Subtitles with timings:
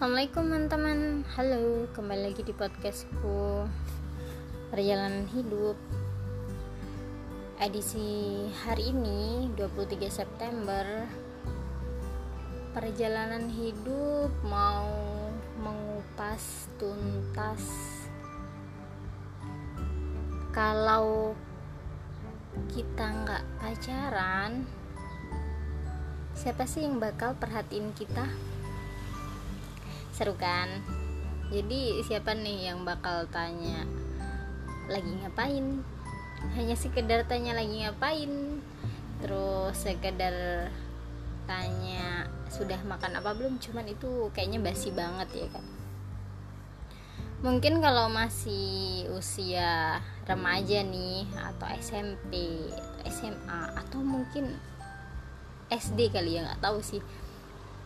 [0.00, 1.00] Assalamualaikum teman-teman.
[1.36, 3.68] Halo, kembali lagi di podcastku.
[4.72, 5.76] Perjalanan Hidup.
[7.60, 11.04] Edisi hari ini 23 September.
[12.72, 14.88] Perjalanan hidup mau
[15.60, 17.60] mengupas tuntas.
[20.48, 21.36] Kalau
[22.72, 24.64] kita nggak pacaran
[26.40, 28.24] Siapa sih yang bakal perhatiin kita?
[30.20, 30.68] Seru kan?
[31.48, 33.88] Jadi siapa nih yang bakal tanya
[34.84, 35.80] lagi ngapain?
[36.60, 38.60] Hanya sekedar tanya lagi ngapain?
[39.24, 40.68] Terus sekedar
[41.48, 43.56] tanya sudah makan apa belum?
[43.64, 45.64] Cuman itu kayaknya basi banget ya kan
[47.40, 49.96] mungkin kalau masih usia
[50.28, 52.68] remaja nih atau SMP
[53.08, 54.60] SMA atau mungkin
[55.72, 57.00] SD kali ya nggak tahu sih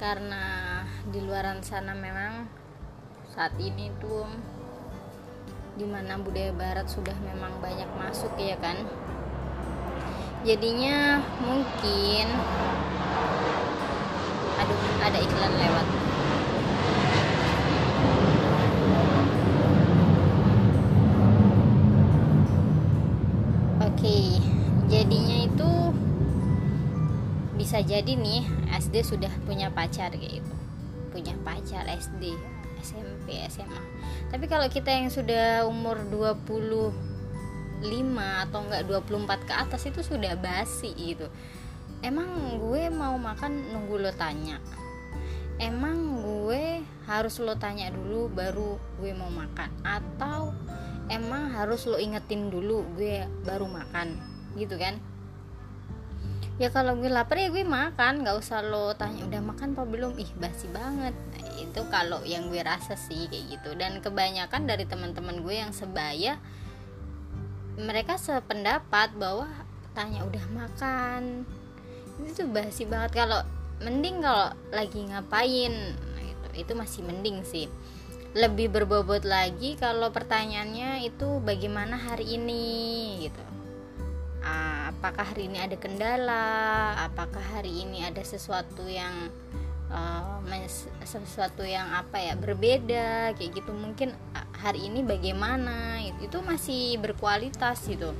[0.00, 2.48] karena di luaran sana memang
[3.32, 4.28] saat ini tuh
[5.76, 8.76] di mana budaya barat sudah memang banyak masuk ya kan?
[10.44, 12.26] Jadinya mungkin
[14.60, 15.86] aduh ada iklan lewat.
[23.82, 24.18] Oke
[24.92, 25.70] jadinya itu
[27.56, 30.54] bisa jadi nih SD sudah punya pacar kayak gitu.
[31.12, 32.34] Punya pacar SD
[32.82, 33.82] SMP SMA
[34.32, 36.88] tapi kalau kita yang sudah umur 25
[38.16, 41.28] atau enggak 24 ke atas itu sudah basi gitu.
[42.00, 44.56] Emang gue mau makan nunggu lo tanya.
[45.60, 49.68] Emang gue harus lo tanya dulu baru gue mau makan?
[49.84, 50.56] Atau
[51.12, 54.16] emang harus lo ingetin dulu gue baru makan?
[54.56, 54.96] Gitu kan
[56.62, 60.14] ya kalau gue lapar ya gue makan nggak usah lo tanya udah makan apa belum?
[60.14, 61.10] Ih basi banget.
[61.10, 63.74] Nah, itu kalau yang gue rasa sih kayak gitu.
[63.74, 66.38] Dan kebanyakan dari teman-teman gue yang sebaya
[67.74, 69.50] mereka sependapat bahwa
[69.90, 71.42] tanya udah makan?
[72.22, 73.10] Itu tuh basi banget.
[73.10, 73.42] Kalau
[73.82, 75.74] mending kalau lagi ngapain?
[75.98, 77.66] Nah, itu itu masih mending sih.
[78.38, 82.70] Lebih berbobot lagi kalau pertanyaannya itu bagaimana hari ini?
[83.26, 83.61] Gitu
[85.02, 86.94] apakah hari ini ada kendala?
[87.10, 89.34] Apakah hari ini ada sesuatu yang
[89.90, 90.38] uh,
[91.02, 93.34] sesuatu yang apa ya berbeda?
[93.34, 93.74] Kayak gitu.
[93.74, 94.14] Mungkin
[94.62, 95.98] hari ini bagaimana?
[96.22, 98.14] Itu, masih berkualitas gitu.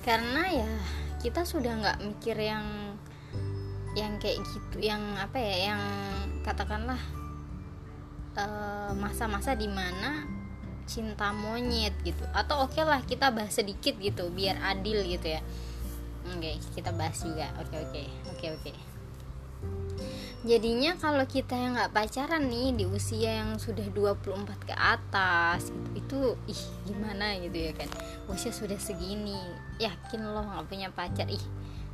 [0.00, 0.72] Karena ya
[1.20, 2.96] kita sudah nggak mikir yang
[3.92, 5.82] yang kayak gitu yang apa ya yang
[6.40, 7.00] katakanlah
[8.36, 10.35] eh, masa-masa uh, di mana
[10.86, 12.22] cinta monyet gitu.
[12.32, 15.42] Atau oke okay lah kita bahas sedikit gitu biar adil gitu ya.
[16.32, 17.50] Oke okay, kita bahas juga.
[17.60, 17.90] Oke okay, oke.
[17.92, 18.06] Okay.
[18.06, 18.62] oke okay, oke.
[18.72, 18.76] Okay.
[20.46, 26.38] jadinya kalau kita yang nggak pacaran nih di usia yang sudah 24 ke atas gitu,
[26.46, 27.90] itu ih gimana gitu ya kan?
[28.30, 29.34] Usia sudah segini
[29.82, 31.26] yakin lo nggak punya pacar?
[31.26, 31.42] Ih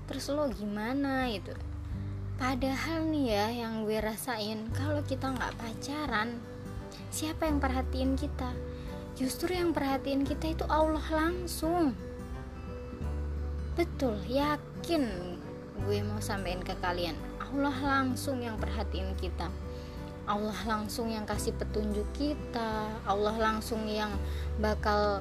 [0.04, 1.56] terus lo gimana gitu?
[2.36, 6.36] Padahal nih ya yang gue rasain kalau kita nggak pacaran
[7.12, 8.52] siapa yang perhatiin kita
[9.18, 11.92] justru yang perhatiin kita itu Allah langsung.
[13.72, 15.36] Betul yakin
[15.82, 17.16] gue mau sampein ke kalian.
[17.40, 19.48] Allah langsung yang perhatiin kita.
[20.24, 22.86] Allah langsung yang kasih petunjuk kita.
[23.02, 24.14] Allah langsung yang
[24.62, 25.20] bakal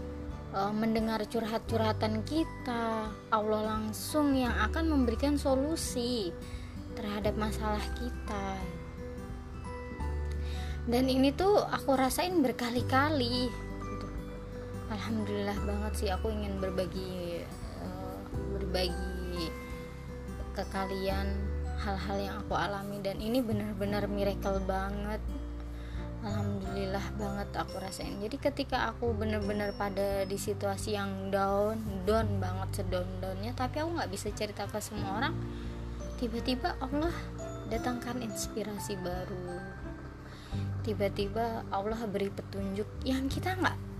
[0.53, 3.09] uh, mendengar curhat-curhatan kita.
[3.33, 6.29] Allah langsung yang akan memberikan solusi
[6.93, 8.45] terhadap masalah kita.
[10.85, 13.49] Dan ini tuh aku rasain berkali-kali
[14.91, 17.41] alhamdulillah banget sih aku ingin berbagi
[17.79, 18.19] uh,
[18.59, 19.47] berbagi
[20.51, 21.31] ke kalian
[21.81, 23.01] hal-hal yang aku alami.
[23.01, 25.23] Dan ini benar-benar miracle banget.
[26.21, 28.21] Alhamdulillah banget aku rasain.
[28.21, 33.97] Jadi ketika aku benar-benar pada di situasi yang down down banget sedown downnya tapi aku
[33.97, 35.33] nggak bisa cerita ke semua orang
[36.21, 37.09] tiba-tiba Allah
[37.73, 39.57] datangkan inspirasi baru.
[40.85, 43.90] Tiba-tiba Allah beri petunjuk yang kita nggak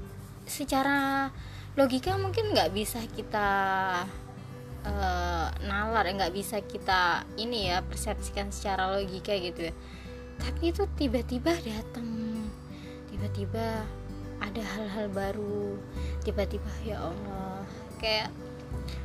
[0.45, 1.29] secara
[1.77, 3.49] logika mungkin nggak bisa kita
[4.83, 9.73] uh, nalar ya nggak bisa kita ini ya persepsikan secara logika gitu ya.
[10.41, 12.09] Tapi itu tiba-tiba datang
[13.13, 13.85] tiba-tiba
[14.41, 15.77] ada hal-hal baru
[16.25, 17.61] tiba-tiba ya Allah
[18.01, 18.33] kayak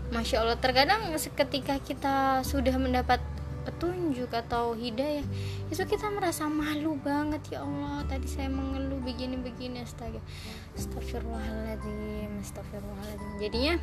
[0.09, 3.21] masya Allah terkadang ketika kita sudah mendapat
[3.67, 5.27] petunjuk atau hidayah
[5.67, 10.23] itu kita merasa malu banget ya Allah tadi saya mengeluh begini-begini astaga
[10.79, 13.75] astagfirullahaladzim astagfirullahaladzim jadinya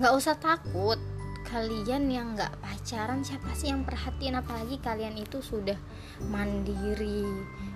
[0.00, 0.96] nggak usah takut
[1.50, 4.38] kalian yang nggak pacaran siapa sih yang perhatiin?
[4.38, 5.74] Apalagi kalian itu sudah
[6.30, 7.26] mandiri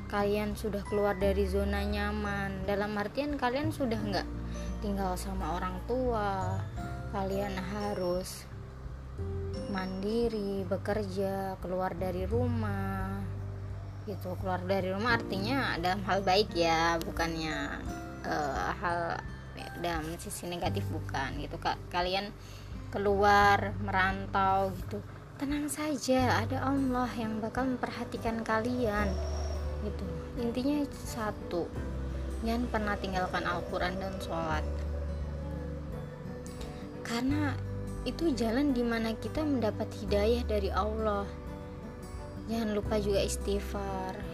[0.07, 2.63] kalian sudah keluar dari zona nyaman.
[2.71, 4.29] Dalam artian kalian sudah nggak
[4.79, 6.63] tinggal sama orang tua
[7.11, 8.47] kalian harus
[9.75, 13.23] mandiri bekerja keluar dari rumah.
[14.05, 17.81] Gitu keluar dari rumah artinya dalam hal baik ya bukannya
[18.23, 19.19] uh, hal
[19.83, 21.41] dalam sisi negatif bukan.
[21.43, 21.81] Gitu kak.
[21.91, 22.31] Kalian
[22.95, 25.03] keluar merantau gitu.
[25.35, 29.11] Tenang saja ada Allah yang bakal memperhatikan kalian.
[29.83, 30.05] Gitu.
[30.39, 31.67] Intinya satu
[32.45, 34.65] jangan pernah tinggalkan Al-Quran dan sholat.
[37.03, 37.57] Karena
[38.05, 41.25] itu jalan di mana kita mendapat hidayah dari Allah.
[42.53, 44.34] Jangan lupa juga istighfar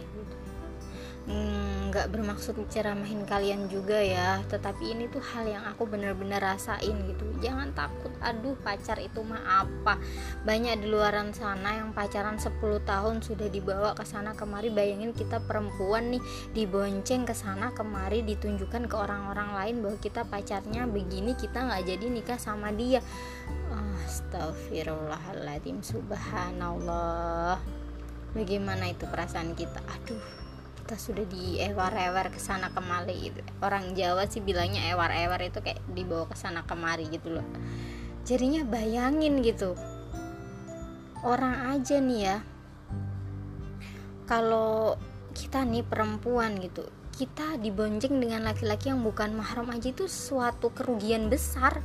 [1.91, 4.43] nggak hmm, bermaksud ceramahin kalian juga ya.
[4.47, 7.23] Tetapi ini tuh hal yang aku bener-bener rasain gitu.
[7.39, 9.97] Jangan takut aduh pacar itu mah apa?
[10.43, 14.69] Banyak di luaran sana yang pacaran 10 tahun sudah dibawa ke sana kemari.
[14.71, 16.23] Bayangin kita perempuan nih
[16.53, 22.05] dibonceng ke sana kemari ditunjukkan ke orang-orang lain bahwa kita pacarnya begini kita nggak jadi
[22.07, 22.99] nikah sama dia.
[24.07, 27.55] Astagfirullahaladzim Subhanallah.
[28.31, 29.79] Bagaimana itu perasaan kita?
[29.87, 30.40] Aduh
[30.91, 33.39] kita sudah di ewer-ewer ke sana kemari gitu.
[33.63, 37.47] Orang Jawa sih bilangnya ewer-ewer itu kayak dibawa ke sana kemari gitu loh.
[38.27, 39.79] Jadinya bayangin gitu.
[41.23, 42.37] Orang aja nih ya.
[44.27, 44.99] Kalau
[45.31, 46.83] kita nih perempuan gitu,
[47.15, 51.79] kita dibonceng dengan laki-laki yang bukan mahram aja itu suatu kerugian besar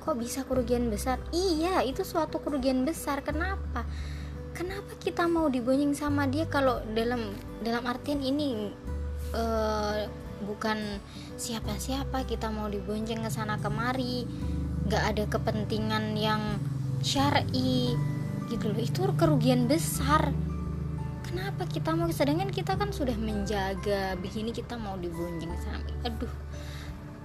[0.00, 3.88] kok bisa kerugian besar iya itu suatu kerugian besar kenapa
[4.54, 8.70] kenapa kita mau dibonceng sama dia kalau dalam dalam artian ini
[9.34, 10.06] uh,
[10.46, 11.02] bukan
[11.34, 14.24] siapa-siapa kita mau dibonceng ke sana kemari
[14.86, 16.62] nggak ada kepentingan yang
[17.02, 17.92] syar'i
[18.48, 18.80] gitu loh.
[18.80, 20.30] Itu kerugian besar.
[21.24, 25.90] Kenapa kita mau sedangkan kita kan sudah menjaga begini kita mau dibonceng sana.
[26.06, 26.30] Aduh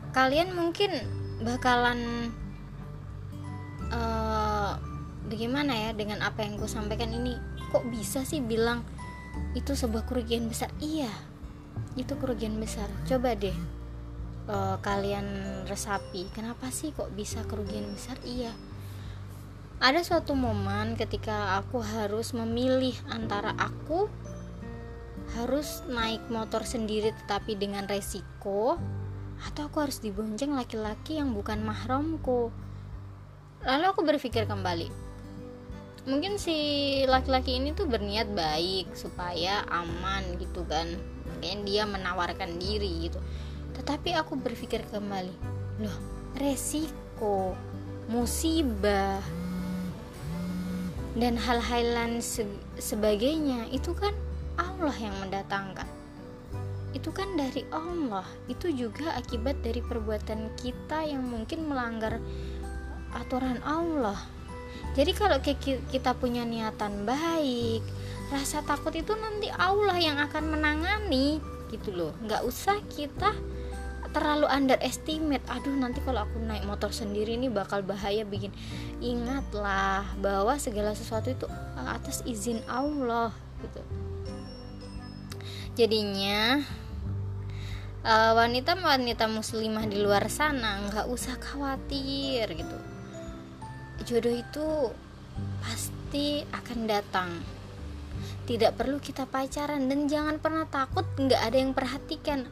[0.10, 0.90] kalian mungkin
[1.46, 2.34] bakalan
[3.94, 4.29] uh,
[5.30, 7.38] bagaimana ya dengan apa yang gue sampaikan ini?
[7.70, 8.82] Kok bisa sih bilang
[9.54, 10.74] itu sebuah kerugian besar?
[10.82, 11.14] Iya
[11.96, 12.88] itu kerugian besar.
[13.08, 13.56] Coba deh
[14.50, 15.26] uh, kalian
[15.66, 18.20] resapi kenapa sih kok bisa kerugian besar?
[18.24, 18.54] Iya.
[19.80, 24.12] Ada suatu momen ketika aku harus memilih antara aku
[25.40, 28.76] harus naik motor sendiri tetapi dengan resiko
[29.40, 32.52] atau aku harus dibonceng laki-laki yang bukan mahramku.
[33.64, 35.09] Lalu aku berpikir kembali
[36.08, 36.56] mungkin si
[37.08, 40.88] laki-laki ini tuh berniat baik supaya aman gitu kan.
[41.36, 43.20] Mungkin dia menawarkan diri gitu.
[43.76, 45.34] Tetapi aku berpikir kembali
[45.80, 45.98] loh
[46.36, 47.56] resiko
[48.12, 49.24] musibah
[51.16, 52.46] dan hal-hal lain se
[52.78, 54.14] sebagainya itu kan
[54.60, 55.88] Allah yang mendatangkan.
[56.92, 58.26] Itu kan dari Allah.
[58.50, 62.18] Itu juga akibat dari perbuatan kita yang mungkin melanggar
[63.14, 64.20] aturan Allah
[64.98, 65.38] jadi kalau
[65.92, 67.86] kita punya niatan baik
[68.30, 71.42] rasa takut itu nanti Allah yang akan menangani
[71.74, 72.14] gitu loh.
[72.22, 73.34] Nggak usah kita
[74.10, 75.46] terlalu underestimate.
[75.50, 78.54] Aduh nanti kalau aku naik motor sendiri ini bakal bahaya bikin.
[79.02, 81.46] Ingatlah bahwa segala sesuatu itu
[81.78, 83.82] atas izin Allah gitu.
[85.78, 86.60] Jadinya
[88.04, 92.89] uh, wanita-wanita muslimah di luar sana nggak usah khawatir gitu
[94.10, 94.68] jodoh itu
[95.62, 97.30] pasti akan datang.
[98.50, 102.50] Tidak perlu kita pacaran dan jangan pernah takut nggak ada yang perhatikan.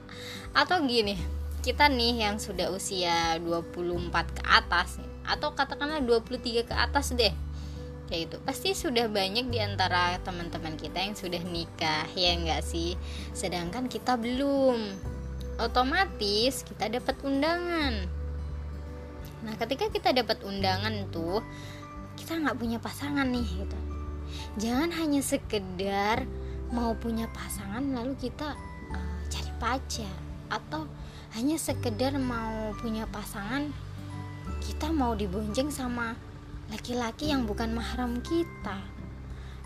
[0.53, 1.17] Atau gini
[1.65, 7.33] kita nih yang sudah usia 24 ke atas atau katakanlah 23 ke atas deh.
[8.07, 12.93] Kayak itu pasti sudah banyak di antara teman-teman kita yang sudah nikah ya enggak sih?
[13.33, 14.77] Sedangkan kita belum.
[15.57, 18.16] Otomatis kita dapat undangan
[19.47, 21.39] nah ketika kita dapat undangan tuh
[22.17, 23.79] kita nggak punya pasangan nih gitu.
[24.59, 26.25] Jangan hanya sekedar
[26.73, 28.57] mau punya pasangan lalu kita
[28.91, 30.17] uh, cari pacar.
[30.51, 30.89] Atau
[31.39, 33.71] hanya sekedar mau punya pasangan
[34.63, 36.17] kita mau dibonceng sama
[36.67, 38.81] laki-laki yang bukan mahram kita.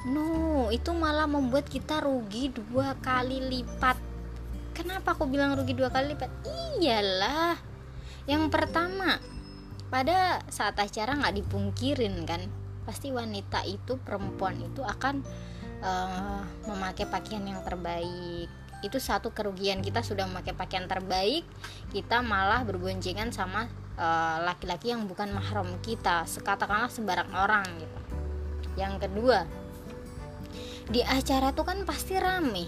[0.05, 3.97] No itu malah membuat kita rugi dua kali lipat.
[4.77, 6.29] Kenapa aku bilang rugi dua kali lipat?
[6.77, 7.57] Iyalah.
[8.29, 9.17] Yang pertama
[9.91, 12.39] pada saat acara nggak dipungkirin kan
[12.87, 15.21] pasti wanita itu perempuan itu akan
[15.83, 18.47] uh, memakai pakaian yang terbaik.
[18.81, 21.45] Itu satu kerugian kita sudah memakai pakaian terbaik
[21.93, 27.99] kita malah berboncengan sama eh, laki-laki uh, yang bukan mahram kita sekatakanlah sembarang orang gitu.
[28.81, 29.45] Yang kedua
[30.89, 32.65] di acara tuh kan pasti rame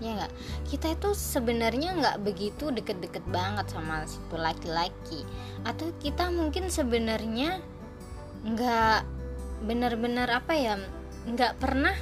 [0.00, 0.32] ya nggak?
[0.68, 5.24] Kita itu sebenarnya nggak begitu deket-deket banget sama situ laki-laki.
[5.64, 7.60] Atau kita mungkin sebenarnya
[8.46, 9.00] nggak
[9.64, 10.76] benar-benar apa ya
[11.26, 11.96] nggak pernah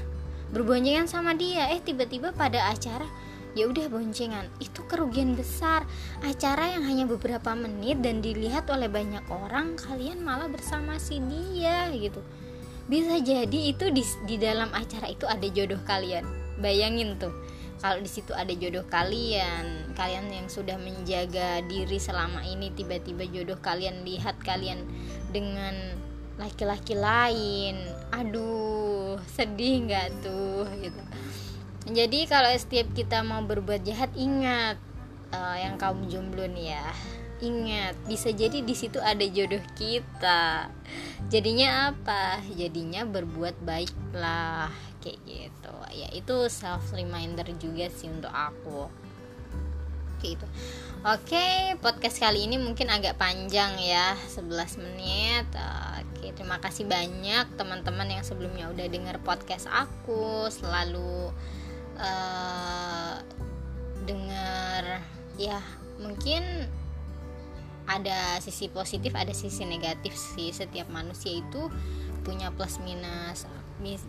[0.50, 1.70] berboncengan sama dia.
[1.70, 3.06] Eh tiba-tiba pada acara
[3.54, 4.50] ya udah boncengan.
[4.58, 5.86] Itu kerugian besar.
[6.26, 11.88] Acara yang hanya beberapa menit dan dilihat oleh banyak orang kalian malah bersama si dia
[11.94, 12.20] gitu.
[12.84, 16.26] Bisa jadi itu di, di dalam acara itu ada jodoh kalian.
[16.60, 17.32] Bayangin tuh
[17.84, 23.60] kalau di situ ada jodoh kalian kalian yang sudah menjaga diri selama ini tiba-tiba jodoh
[23.60, 24.88] kalian lihat kalian
[25.28, 25.76] dengan
[26.40, 27.76] laki-laki lain
[28.08, 31.02] aduh sedih nggak tuh gitu
[31.92, 34.80] jadi kalau setiap kita mau berbuat jahat ingat
[35.36, 36.88] uh, yang kaum jomblo nih ya
[37.44, 40.70] Ingat, bisa jadi di situ ada jodoh kita.
[41.28, 42.40] Jadinya apa?
[42.54, 44.72] Jadinya berbuat baiklah
[45.04, 45.76] kayak gitu.
[45.92, 48.88] Ya itu self reminder juga sih untuk aku.
[50.24, 50.46] Kayak gitu.
[51.04, 55.44] Oke, podcast kali ini mungkin agak panjang ya, 11 menit.
[56.00, 61.28] Oke, terima kasih banyak teman-teman yang sebelumnya udah denger podcast aku, selalu
[62.00, 63.20] uh,
[64.08, 65.04] denger
[65.36, 65.58] ya
[65.98, 66.42] mungkin
[67.84, 71.68] ada sisi positif ada sisi negatif sih setiap manusia itu
[72.24, 73.46] punya plus minus.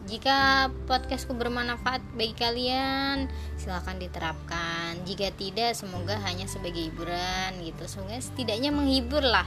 [0.07, 3.27] Jika podcastku bermanfaat bagi kalian
[3.59, 5.03] silahkan diterapkan.
[5.03, 7.83] Jika tidak semoga hanya sebagai hiburan gitu.
[7.85, 9.45] Semoga setidaknya menghibur lah.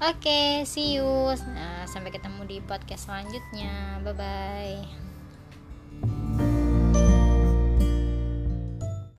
[0.00, 1.04] Oke okay, see you.
[1.52, 4.00] Nah, sampai ketemu di podcast selanjutnya.
[4.00, 5.09] Bye bye